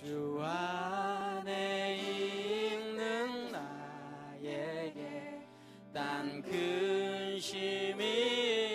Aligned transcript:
주 0.00 0.40
안에 0.42 1.96
있는 1.96 3.52
나에게 3.52 5.38
딴 5.92 6.40
근심이 6.42 8.02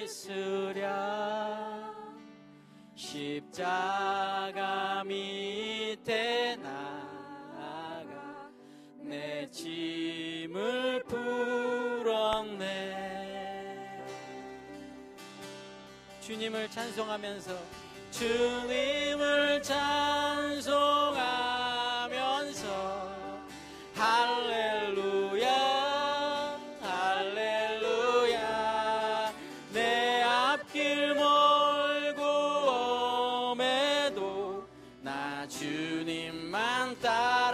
있으랴. 0.03 1.91
십자가 2.95 4.03
밑에 5.03 6.55
나가 6.57 8.49
내 8.99 9.49
짐을 9.49 11.03
풀었네. 11.03 12.37
주님을 16.21 16.69
찬송하면서 16.69 17.76
주님을 18.17 19.61
찬송하면서 19.61 21.17
할렐루야 23.93 25.45
할렐루야. 26.81 28.41
내 29.71 30.23
앞길 30.23 31.13
멀고 31.13 32.23
엄해도 33.51 34.65
나 35.03 35.47
주님만 35.47 36.99
따라 36.99 37.46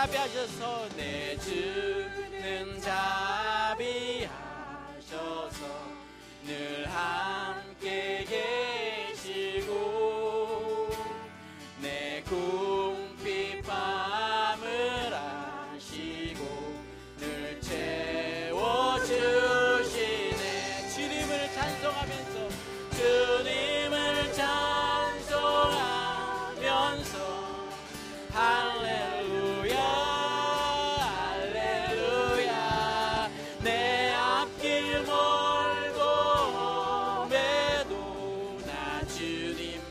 자비하셔서 0.00 0.88
내 0.96 1.36
주는 1.36 2.80
자비하셔서 2.80 4.30
늘함 6.42 7.59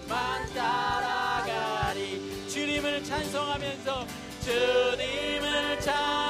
만 0.09 0.43
따라가리 0.55 2.49
주님을 2.49 3.03
찬송하면서 3.03 4.07
주님을 4.43 5.79
찬 5.79 6.28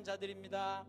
따르는 0.00 0.04
자들입니다 0.04 0.86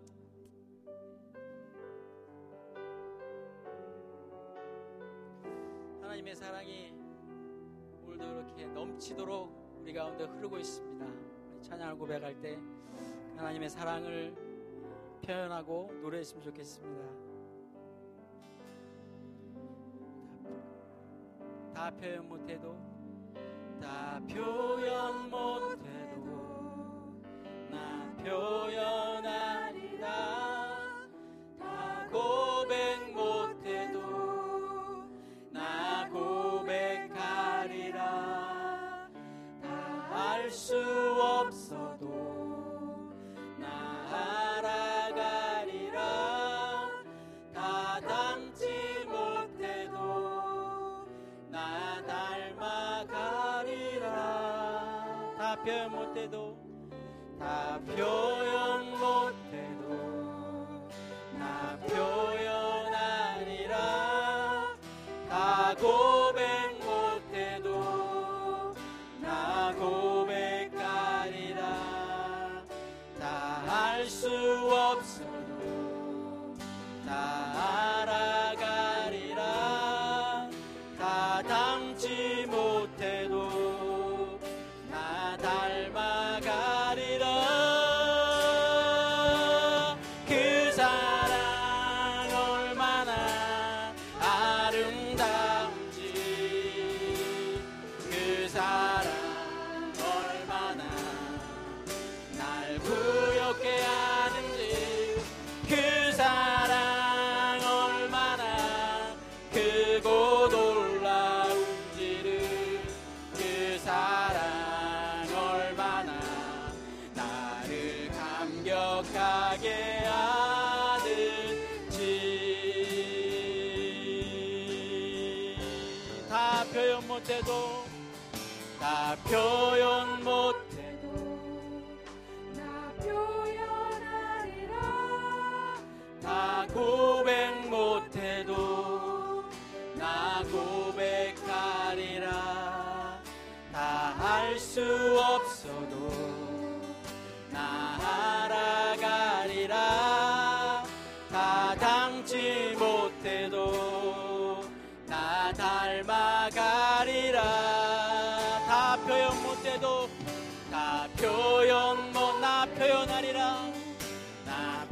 하나님의 6.02 6.36
사랑이 6.36 6.94
오늘도 8.04 8.42
이렇게 8.42 8.66
넘치도록 8.68 9.80
우리 9.81 9.94
가운데 9.94 10.25
흐르고 10.25 10.58
있습니다. 10.58 11.06
찬양을 11.62 11.98
고백할 11.98 12.40
때 12.42 12.60
하나님의 13.38 13.69
사랑을 13.69 14.36
표현하고 15.25 15.92
노래했으면 16.02 16.44
좋겠습니다. 16.44 17.31
다 21.74 21.92
표현 21.92 22.28
못해도 22.28 22.78
다 23.81 24.22
표현 24.30 25.30
못해도 25.30 26.02
나 27.72 28.00
표현하 28.24 29.50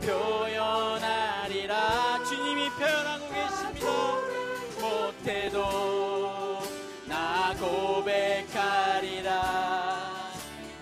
표현하리라. 0.09 1.73
주님이 2.27 2.69
표현하고 2.71 3.27
계십니다. 3.29 3.87
못해도 4.81 6.59
나 7.05 7.53
고백하리라. 7.59 9.29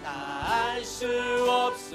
나 0.03 0.38
알 0.77 0.83
수 0.85 1.06
없어. 1.50 1.87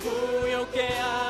testemunham 0.00 0.66
que 0.66 0.80
há. 0.80 1.29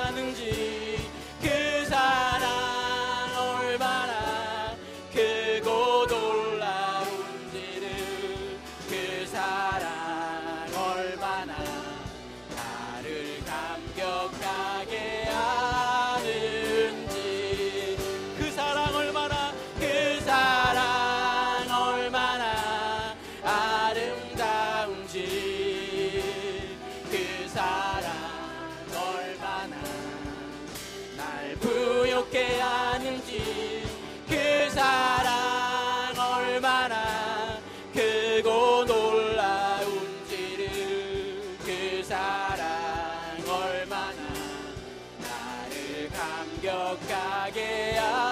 공격하게 46.60 47.96
하라 47.96 48.29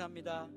감사합니다. 0.00 0.48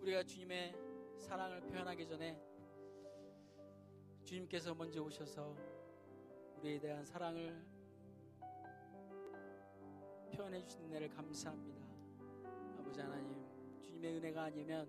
우리가 0.00 0.22
주님의 0.22 0.74
사랑을 1.18 1.62
표현하기 1.62 2.06
전에 2.06 2.38
주님께서 4.22 4.74
먼저 4.74 5.02
오셔서 5.02 5.56
우리에 6.58 6.78
대한 6.78 7.06
사랑을 7.06 7.64
표현해 10.34 10.62
주신 10.62 10.84
은혜를 10.84 11.08
감사합니다. 11.08 11.86
아버지 12.78 13.00
하나님, 13.00 13.46
주님의 13.80 14.16
은혜가 14.16 14.42
아니면 14.42 14.86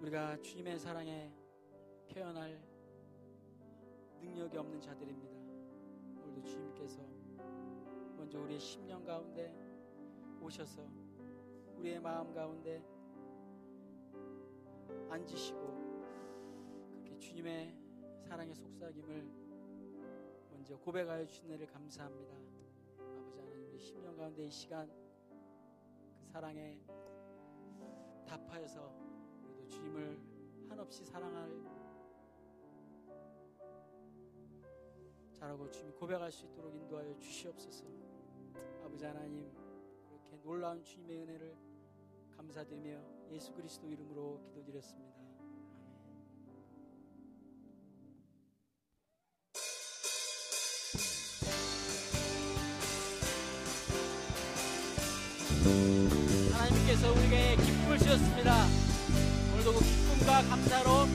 우리가 0.00 0.40
주님의 0.42 0.76
사랑에 0.76 1.32
표현할 2.10 2.60
능력이 4.20 4.56
없는 4.56 4.80
자들입니다. 4.80 5.36
오늘도 6.20 6.42
주님께서 6.42 7.17
먼저 8.18 8.40
우리의 8.40 8.58
심령 8.58 9.04
가운데 9.04 9.54
오셔서 10.42 10.82
우리의 11.76 12.00
마음 12.00 12.34
가운데 12.34 12.84
앉으시고 15.08 15.60
그렇게 16.90 17.16
주님의 17.16 17.76
사랑의 18.26 18.54
속삭임을 18.54 19.30
먼저 20.50 20.76
고백하여 20.78 21.24
주신 21.24 21.46
은혜를 21.46 21.66
감사합니다. 21.68 22.34
아버지 22.98 23.38
하나님 23.38 23.68
우리 23.68 23.78
심령 23.78 24.16
가운데 24.16 24.46
이 24.46 24.50
시간 24.50 24.88
그 26.18 26.26
사랑에 26.26 26.78
답하여서 28.26 28.92
우리도 29.44 29.68
주님을 29.68 30.20
한없이 30.68 31.04
사랑할 31.04 31.48
잘하고 35.38 35.70
주님 35.70 35.94
고백할 35.94 36.32
수 36.32 36.46
있도록 36.46 36.74
인도하여 36.74 37.16
주시옵소서. 37.20 37.97
아버지 38.88 39.04
하나님 39.04 39.46
그렇게 40.08 40.42
놀라운 40.42 40.82
주님의 40.82 41.18
은혜를 41.18 41.54
감사드리며 42.38 42.98
예수 43.32 43.52
그리스도 43.52 43.86
이름으로 43.86 44.40
기도드렸습니다. 44.48 45.14
하나님께서 56.54 57.12
우리에게 57.12 57.56
기쁨을 57.56 57.98
주셨습니다. 57.98 58.64
오늘도 59.52 59.72
그 59.74 59.80
기쁨과 59.80 60.42
감사로 60.48 61.06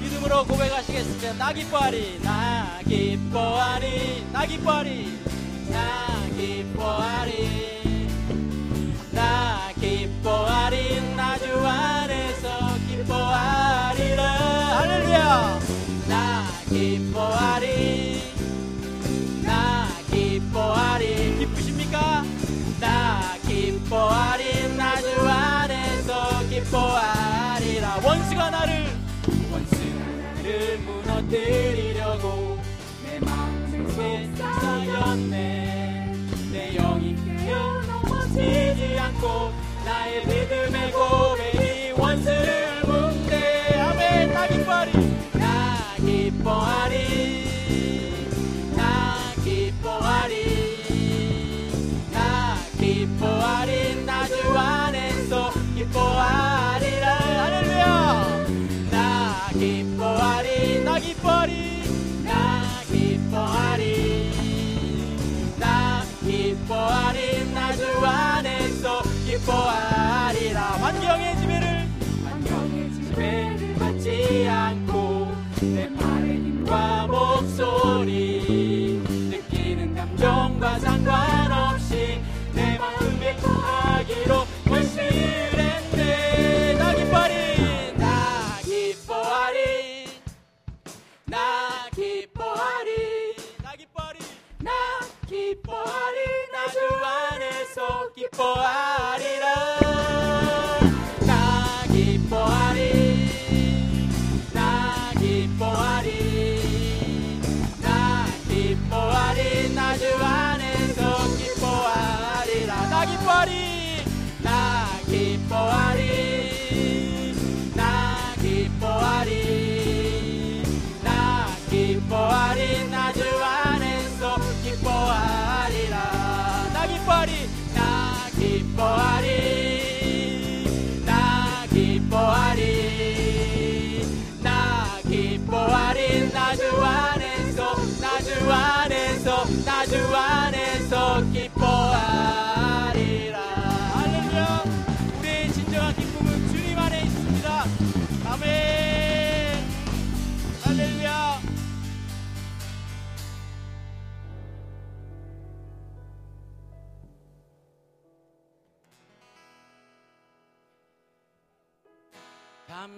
믿음으로 0.00 0.44
고백하시겠습니다. 0.46 1.34
나 1.34 1.52
기뻐하리, 1.52 2.18
나 2.22 2.80
기뻐하리, 2.82 4.32
나 4.32 4.46
기뻐하리, 4.46 5.30
나 5.70 6.26
기뻐하리, 6.36 8.08
나 9.12 9.70
기뻐하리, 9.80 11.14
나 11.16 11.38
주 11.38 11.44
안에서 11.66 12.48
기뻐하리라. 12.88 14.22
할렐루야! 14.78 15.60
나 16.08 16.46
기뻐하리, 16.68 18.22
나 19.42 19.88
기뻐하리, 20.10 21.38
기쁘십니까? 21.38 22.24
나 22.80 23.36
기뻐하리, 23.46 24.76
나 24.76 25.00
주 25.00 25.08
안에서 25.28 26.40
기뻐하리라. 26.48 28.00
원수가 28.04 28.50
나를 28.50 28.86
원수를 29.52 30.78
무너뜨리려고 30.78 32.58
내 33.04 33.18
마음을 33.20 33.90
속삭였네 34.36 35.59
넘어지지 38.34 38.98
않고 38.98 39.52
나의 39.84 40.24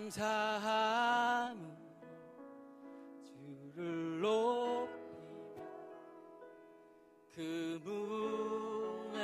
감사함 0.02 1.78
주를 3.22 4.20
높이며 4.20 4.90
그 7.32 7.80
문에 7.84 9.20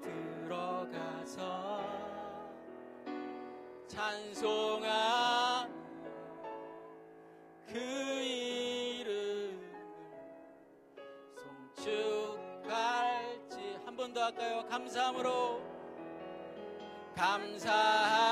들어가서 0.00 1.84
찬송함 3.88 5.68
그 7.66 7.74
이름을 7.78 9.60
송축할지 11.76 13.56
한 13.84 13.94
번 13.96 14.14
더 14.14 14.24
할까요? 14.24 14.64
감사함으로 14.70 15.60
감사 17.14 18.29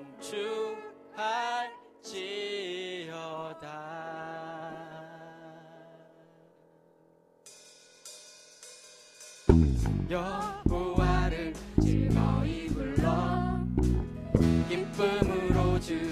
송축할지어다. 0.00 1.90
여호와를 10.10 11.52
즐거이 11.82 12.68
불러 12.68 13.60
기쁨으로 14.68 15.78
즐 15.80 16.10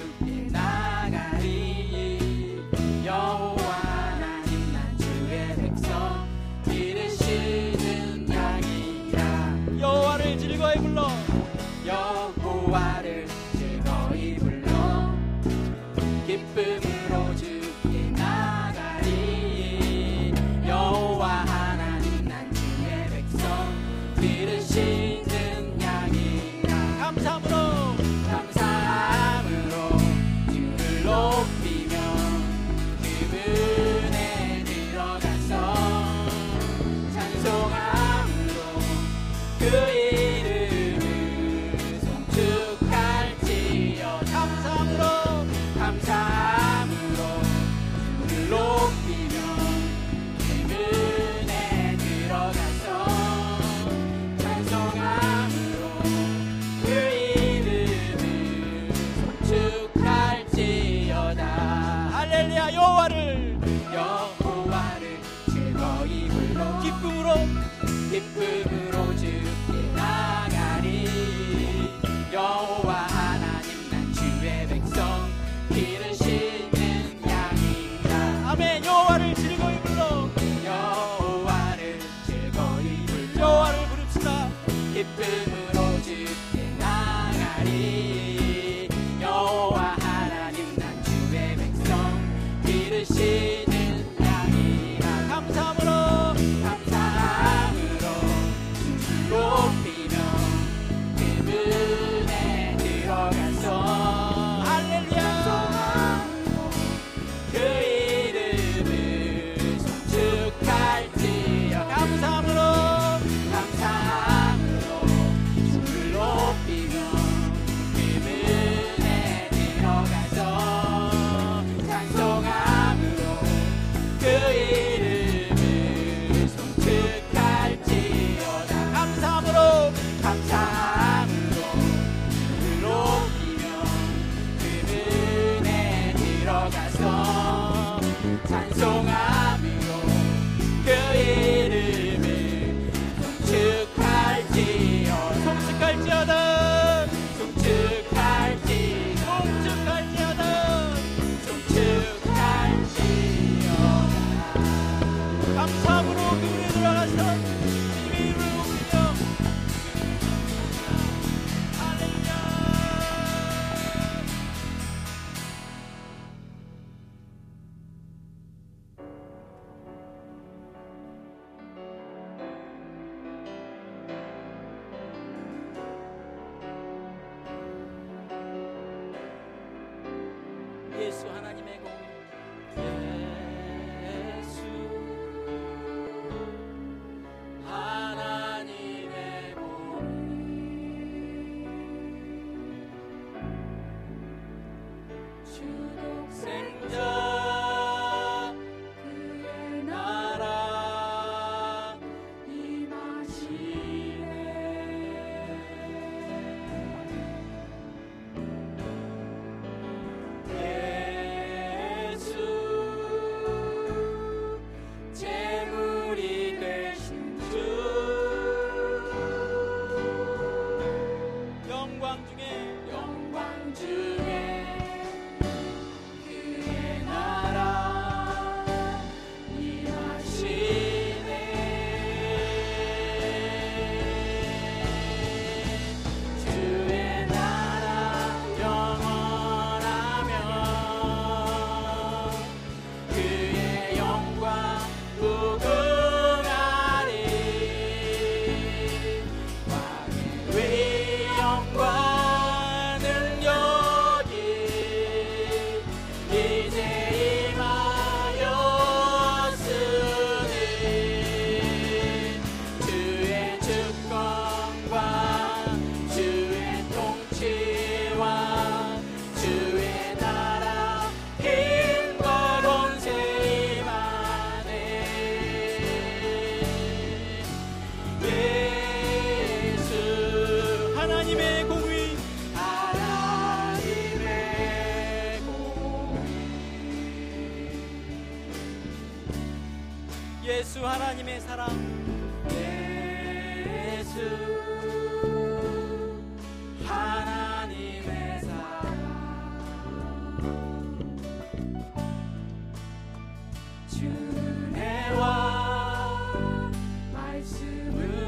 life's 307.39 307.63
illusion. 307.63 308.28